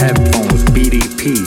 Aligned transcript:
headphones, 0.00 0.64
BDP. 0.72 1.44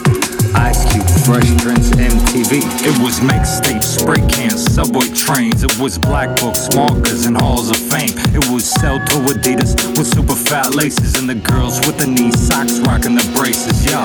Ice 0.54 0.86
Cube, 0.94 1.10
fresh 1.26 1.50
drinks, 1.58 1.90
MTV. 1.98 2.62
It 2.86 2.96
was 3.02 3.20
mixtape, 3.20 3.84
spray 3.84 4.22
cans, 4.30 4.62
subway 4.62 5.10
trains. 5.10 5.64
It 5.64 5.74
was 5.80 5.98
black 5.98 6.30
books, 6.40 6.70
markers, 6.76 7.26
and 7.26 7.36
halls 7.36 7.72
of 7.72 7.78
fame. 7.78 8.14
It 8.38 8.46
was 8.54 8.72
shell 8.78 9.00
toe 9.10 9.26
Adidas 9.34 9.74
with 9.98 10.06
super 10.06 10.36
fat 10.36 10.76
laces, 10.76 11.18
and 11.18 11.28
the 11.28 11.34
girls 11.34 11.80
with 11.82 11.98
the 11.98 12.06
knee 12.06 12.32
socks 12.32 12.78
rocking 12.86 13.16
the 13.16 13.26
braces. 13.36 13.84
Yo, 13.90 13.98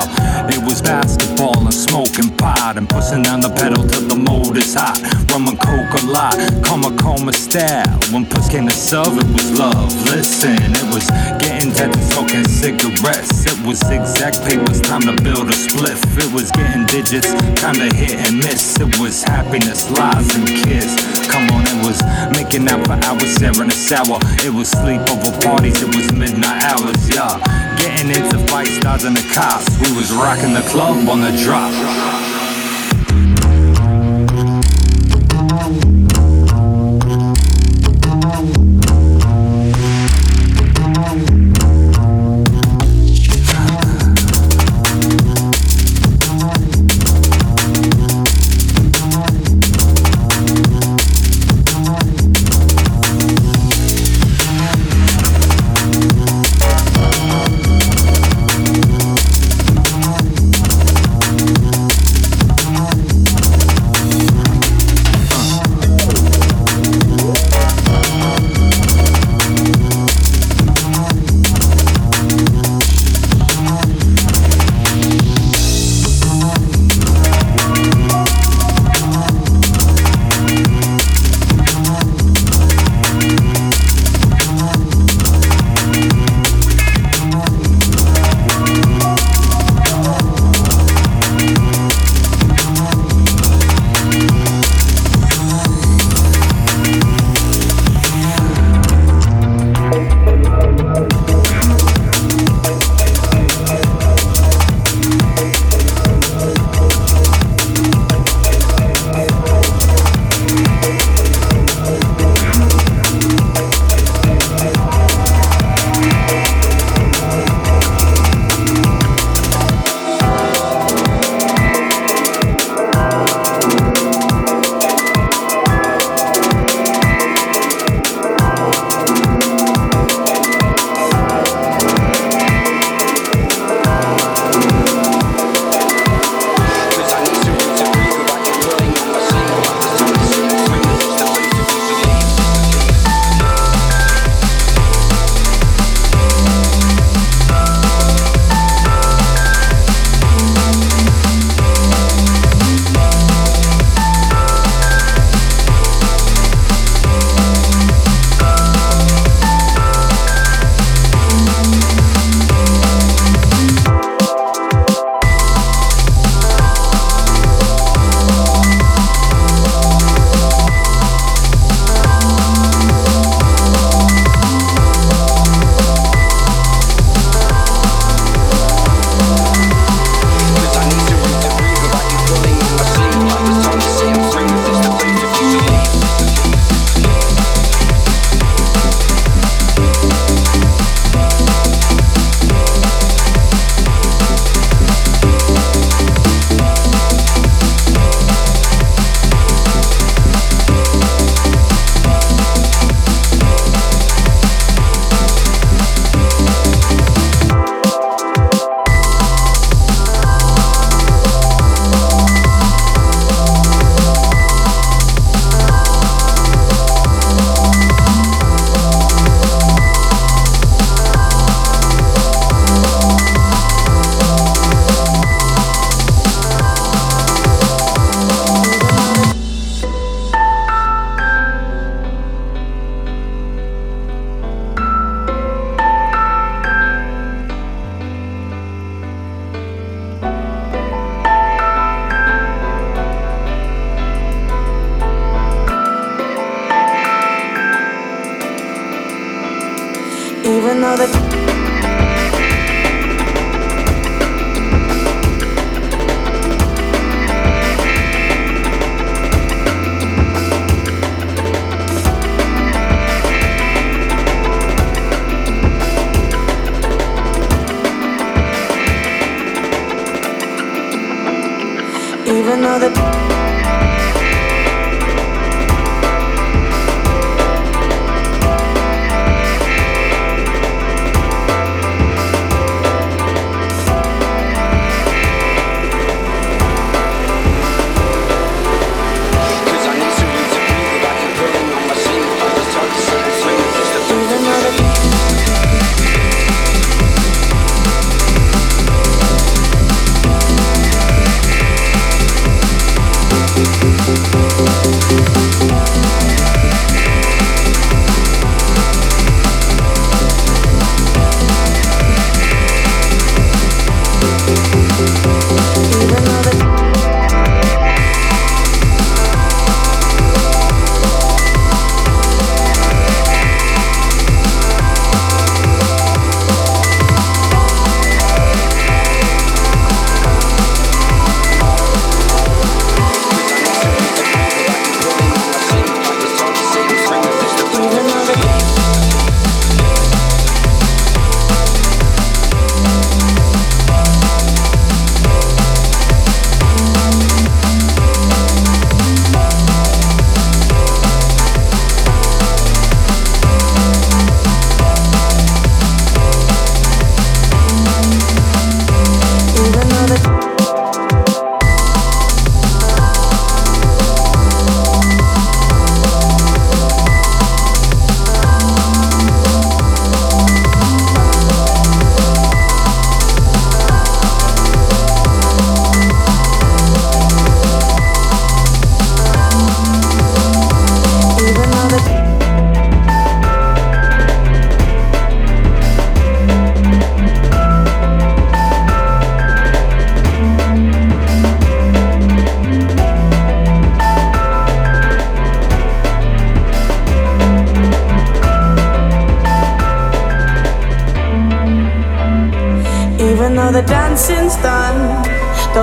it 0.49 0.61
was 0.65 0.81
basketball 0.81 1.59
and 1.61 1.73
smoking 1.73 2.35
pot 2.35 2.77
and 2.77 2.89
pushing 2.89 3.21
down 3.21 3.41
the 3.41 3.53
pedal 3.53 3.85
till 3.85 4.07
the 4.09 4.15
motor's 4.17 4.73
hot. 4.73 4.97
Rum 5.29 5.47
and 5.47 5.59
coke 5.61 5.93
a 6.01 6.05
lot, 6.07 6.33
coma 6.65 6.89
coma 6.97 7.33
style. 7.33 7.88
When 8.13 8.25
push 8.25 8.49
came 8.49 8.67
to 8.67 8.73
shove, 8.73 9.17
it 9.17 9.27
was 9.33 9.57
love. 9.57 9.93
Listen, 10.09 10.57
it 10.57 10.87
was 10.93 11.09
getting 11.41 11.69
and 11.79 11.95
smoking 12.11 12.43
cigarettes. 12.45 13.45
It 13.45 13.57
was 13.65 13.81
exact 13.89 14.41
papers, 14.45 14.81
time 14.81 15.01
to 15.01 15.13
build 15.21 15.49
a 15.49 15.57
spliff. 15.57 16.01
It 16.17 16.31
was 16.33 16.51
getting 16.51 16.85
digits, 16.85 17.33
time 17.59 17.75
to 17.75 17.89
hit 17.95 18.15
and 18.25 18.37
miss. 18.37 18.79
It 18.79 18.97
was 18.99 19.23
happiness, 19.23 19.89
lies, 19.91 20.35
and 20.35 20.47
kiss. 20.47 20.95
Come 21.27 21.49
on, 21.51 21.65
it 21.65 21.85
was 21.85 22.01
making 22.33 22.67
out 22.67 22.85
for 22.85 22.97
hours, 23.05 23.37
sharing 23.37 23.69
a 23.69 23.77
shower. 23.77 24.17
It 24.45 24.53
was 24.53 24.71
sleepover 24.71 25.33
parties, 25.43 25.81
it 25.81 25.95
was 25.95 26.11
midnight 26.13 26.63
hours, 26.63 27.09
yeah. 27.09 27.37
Getting 27.77 28.09
into 28.09 28.37
fight 28.49 28.67
lights, 28.67 28.79
dodging 28.79 29.13
the 29.13 29.25
cops. 29.33 29.69
We 29.79 29.95
was 29.95 30.11
rocking 30.11 30.53
the 30.53 30.65
club 30.69 31.07
on 31.07 31.21
the 31.21 31.31
drop. 31.43 32.18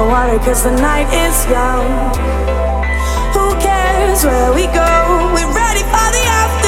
worry 0.07 0.39
cause 0.39 0.63
the 0.63 0.71
night 0.71 1.09
is 1.13 1.37
young. 1.51 1.87
Who 3.35 3.47
cares 3.61 4.25
where 4.25 4.53
we 4.55 4.67
go, 4.67 4.91
we're 5.35 5.53
ready 5.53 5.83
for 5.83 6.09
the 6.17 6.25
afternoon. 6.27 6.66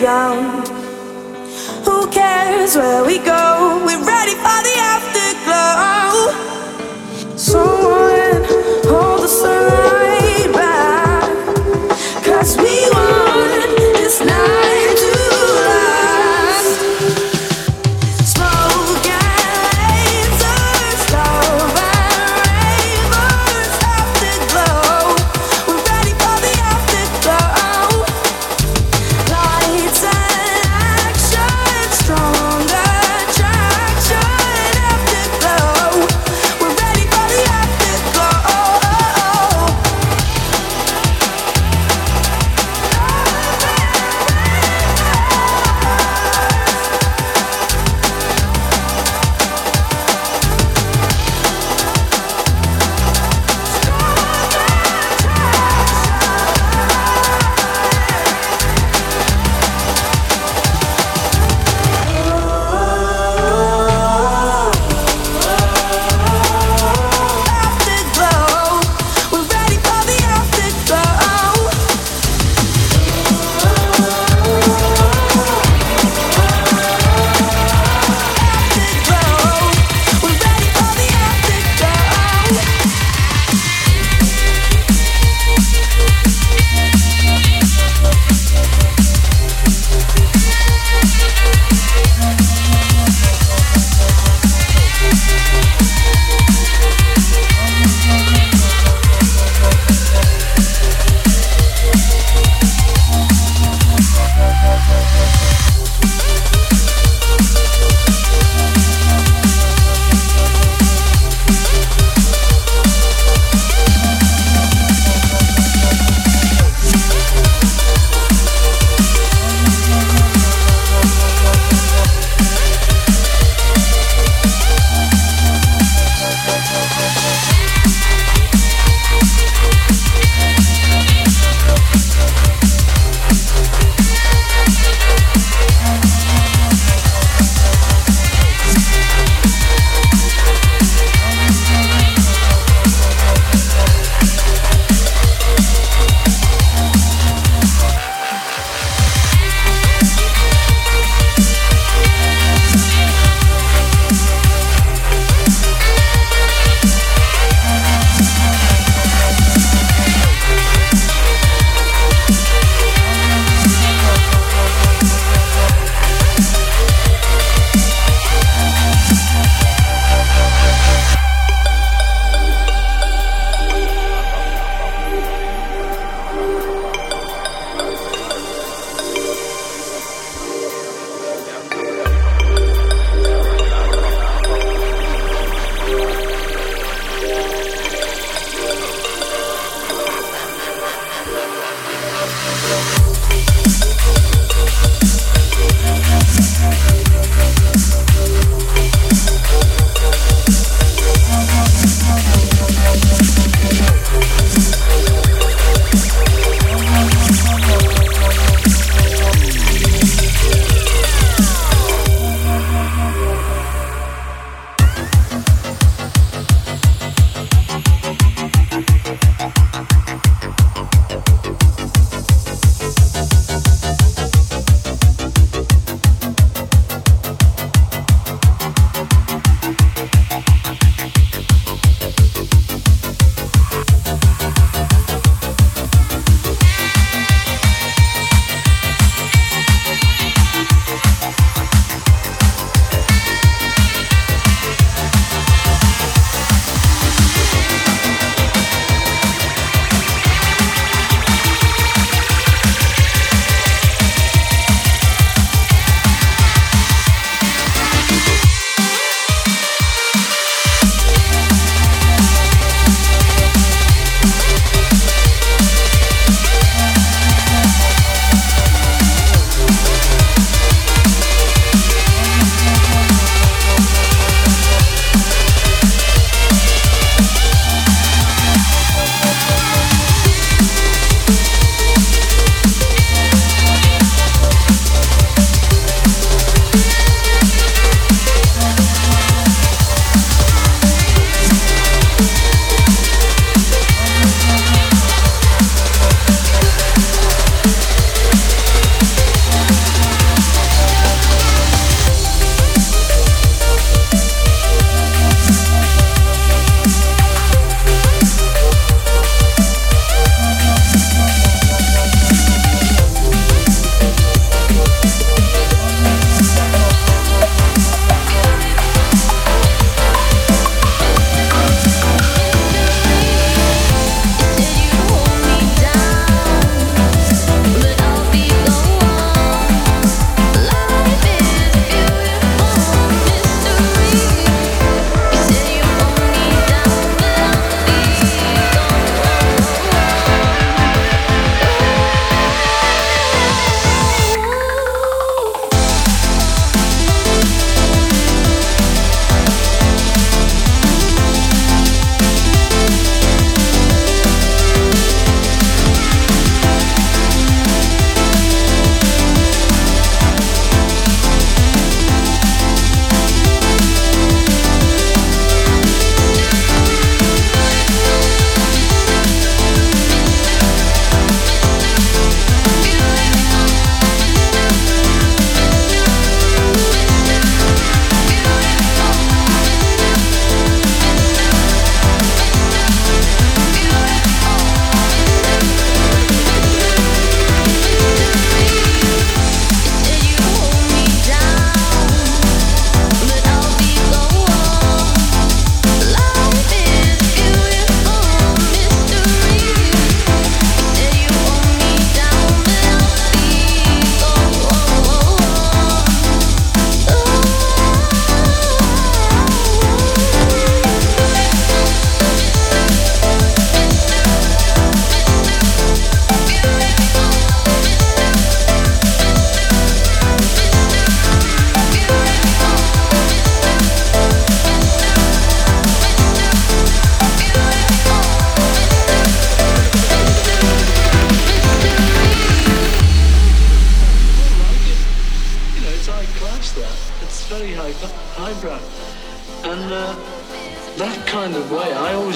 young 0.00 0.55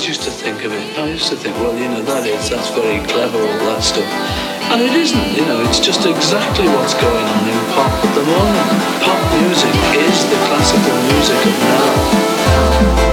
always 0.00 0.16
used 0.16 0.22
to 0.22 0.30
think 0.30 0.64
of 0.64 0.72
it. 0.72 0.98
I 0.98 1.10
used 1.10 1.28
to 1.28 1.36
think, 1.36 1.54
well, 1.56 1.76
you 1.76 1.86
know, 1.86 2.00
that 2.00 2.24
is, 2.26 2.48
that's 2.48 2.70
very 2.70 3.04
clever, 3.06 3.36
all 3.36 3.58
that 3.68 3.82
stuff. 3.82 4.08
And 4.72 4.80
it 4.80 4.94
isn't, 4.94 5.36
you 5.36 5.44
know, 5.44 5.60
it's 5.60 5.78
just 5.78 6.06
exactly 6.06 6.68
what's 6.68 6.94
going 6.94 7.26
on 7.26 7.44
in 7.44 7.60
pop 7.76 7.92
at 7.92 8.14
the 8.16 8.24
moment. 8.24 8.68
Pop 9.04 9.20
music 9.44 9.76
is 10.00 10.24
the 10.32 10.40
classical 10.48 10.96
music 11.12 11.40
of 11.44 11.56
now. 13.04 13.09